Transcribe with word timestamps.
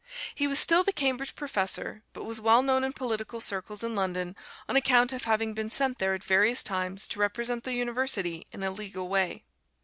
He 0.33 0.47
was 0.47 0.57
still 0.57 0.83
the 0.83 0.91
Cambridge 0.91 1.35
professor, 1.35 2.01
but 2.13 2.23
was 2.25 2.41
well 2.41 2.63
known 2.63 2.83
in 2.83 2.91
political 2.91 3.39
circles 3.39 3.83
in 3.83 3.93
London 3.93 4.35
on 4.67 4.75
account 4.75 5.13
of 5.13 5.25
having 5.25 5.53
been 5.53 5.69
sent 5.69 5.99
there 5.99 6.15
at 6.15 6.23
various 6.23 6.63
times 6.63 7.07
to 7.09 7.19
represent 7.19 7.65
the 7.65 7.73
University 7.73 8.47
in 8.51 8.63
a 8.63 8.71
legal 8.71 9.07
way. 9.07 9.45